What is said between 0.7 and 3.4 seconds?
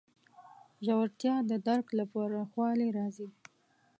ژورتیا د درک له پراخوالي راځي.